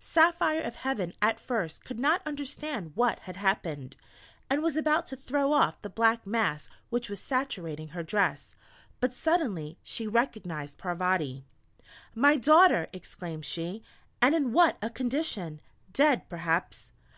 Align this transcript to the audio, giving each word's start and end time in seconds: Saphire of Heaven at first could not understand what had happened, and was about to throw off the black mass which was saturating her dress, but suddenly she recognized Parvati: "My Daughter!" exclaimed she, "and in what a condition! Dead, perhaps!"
Saphire 0.00 0.62
of 0.66 0.76
Heaven 0.76 1.12
at 1.20 1.38
first 1.38 1.84
could 1.84 2.00
not 2.00 2.22
understand 2.24 2.92
what 2.94 3.18
had 3.18 3.36
happened, 3.36 3.98
and 4.48 4.62
was 4.62 4.74
about 4.74 5.06
to 5.08 5.16
throw 5.16 5.52
off 5.52 5.82
the 5.82 5.90
black 5.90 6.26
mass 6.26 6.70
which 6.88 7.10
was 7.10 7.20
saturating 7.20 7.88
her 7.88 8.02
dress, 8.02 8.54
but 9.00 9.12
suddenly 9.12 9.76
she 9.82 10.06
recognized 10.06 10.78
Parvati: 10.78 11.44
"My 12.14 12.36
Daughter!" 12.36 12.88
exclaimed 12.94 13.44
she, 13.44 13.82
"and 14.22 14.34
in 14.34 14.54
what 14.54 14.78
a 14.80 14.88
condition! 14.88 15.60
Dead, 15.92 16.26
perhaps!" 16.30 16.90